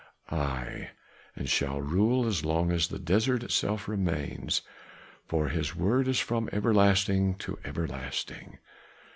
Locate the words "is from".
6.07-6.49